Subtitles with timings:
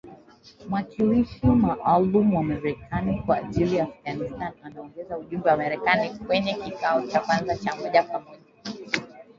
[0.69, 7.19] Mwakilishi maalum wa Marekani kwa ajili ya Afghanistan anaongoza ujumbe wa Marekani kwenye kikao cha
[7.19, 8.41] kwanza kwa njia ya moja kwa moja.